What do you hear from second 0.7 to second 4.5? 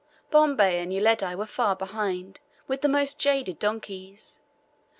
and Uledi were far behind, with the most jaded donkeys.